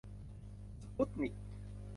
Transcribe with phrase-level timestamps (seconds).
[0.79, 1.33] สปุตนิก